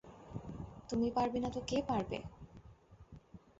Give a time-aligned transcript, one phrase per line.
[0.89, 2.17] তুমি পারবে না তো কে পারবে?